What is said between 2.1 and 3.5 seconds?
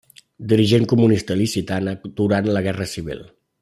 durant la Guerra Civil.